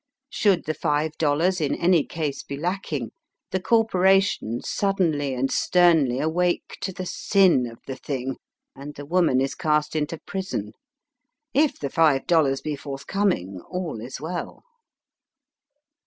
Should 0.31 0.65
the 0.65 0.73
five 0.73 1.15
dollars 1.19 1.61
in 1.61 1.75
any 1.75 2.03
case 2.03 2.41
be 2.41 2.57
lacking, 2.57 3.11
the 3.51 3.59
cor 3.61 3.85
poration 3.85 4.63
suddenly 4.65 5.35
and 5.35 5.51
sternly 5.51 6.19
awake 6.19 6.79
to 6.81 6.91
the 6.91 7.05
sin 7.05 7.67
of 7.67 7.77
the 7.85 7.97
thing, 7.97 8.37
and 8.75 8.95
the 8.95 9.05
woman 9.05 9.39
is 9.39 9.53
cast 9.53 9.95
into 9.95 10.17
prison^ 10.17 10.71
If 11.53 11.77
the 11.77 11.91
five 11.91 12.25
dollars 12.25 12.61
be 12.61 12.75
forthcoming 12.75 13.61
all 13.69 14.01
is 14.03 14.19
well. 14.19 14.63